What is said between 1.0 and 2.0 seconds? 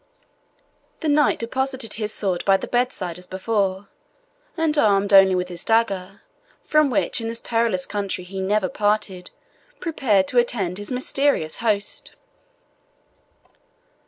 The knight deposited